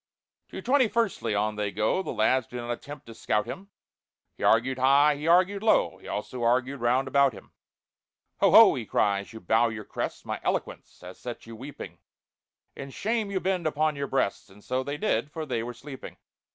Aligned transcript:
To 0.47 0.63
"Twenty 0.63 0.87
firstly" 0.87 1.35
on 1.35 1.57
they 1.57 1.69
go, 1.69 2.01
The 2.01 2.09
lads 2.09 2.47
do 2.47 2.57
not 2.57 2.71
attempt 2.71 3.05
to 3.05 3.13
scout 3.13 3.45
him; 3.45 3.69
He 4.35 4.41
argued 4.43 4.79
high, 4.79 5.15
he 5.15 5.27
argued 5.27 5.61
low, 5.61 5.97
He 5.99 6.07
also 6.07 6.41
argued 6.41 6.79
round 6.81 7.07
about 7.07 7.33
him. 7.33 7.51
"Ho, 8.39 8.49
ho!" 8.49 8.73
he 8.73 8.83
cries, 8.87 9.31
"you 9.31 9.39
bow 9.39 9.69
your 9.69 9.85
crests— 9.85 10.25
My 10.25 10.39
eloquence 10.43 11.01
has 11.01 11.19
set 11.19 11.45
you 11.45 11.55
weeping; 11.55 11.99
In 12.75 12.89
shame 12.89 13.29
you 13.29 13.39
bend 13.39 13.67
upon 13.67 13.95
your 13.95 14.07
breasts!" 14.07 14.49
(And 14.49 14.63
so 14.63 14.81
they 14.81 14.97
did, 14.97 15.29
for 15.31 15.45
they 15.45 15.61
were 15.61 15.71
sleeping.) 15.75 16.17